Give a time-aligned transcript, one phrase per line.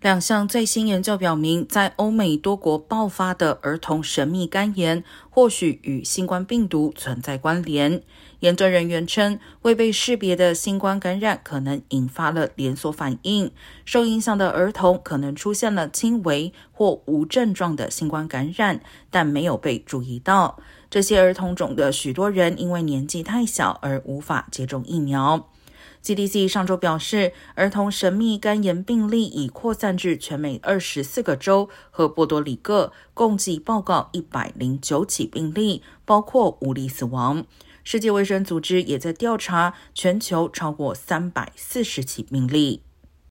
[0.00, 8.02] 两项最新研究表明，在欧美多国爆发的儿童神秘肝炎或许与新冠病毒存在关联。
[8.38, 13.52] 研究人员称，未被识别的新冠感染可能引发了连锁反应，
[13.84, 18.80] 受影响的儿童可能出现了轻微或无症状的新冠感染，
[19.10, 20.58] 但没有被注意到。
[20.88, 25.50] 这些儿童中的许多人因为年纪太小而无法接种疫苗。
[26.04, 37.44] CDC 上周表示，儿童神秘肝炎病例已扩散至全美二十四个州和波多黎各，共计报告一百零九起病例，包括五例死亡。
[37.82, 42.82] 世界卫生组织也在调查全球超过三百四十起病例。